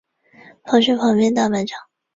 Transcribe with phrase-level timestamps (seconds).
[0.63, 1.77] 跑去旁边大卖场